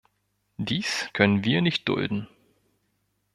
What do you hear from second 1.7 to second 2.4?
dulden!